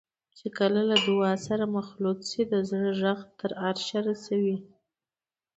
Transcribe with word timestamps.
چې 0.37 0.47
کله 0.57 0.81
له 0.89 0.95
دعا 1.07 1.33
سره 1.47 1.73
مخلوط 1.77 2.19
شي 2.29 2.41
د 2.47 2.53
زړه 2.69 2.89
غږ 3.01 3.19
تر 3.39 3.51
عرشه 3.65 3.99
رسوي. 4.07 4.57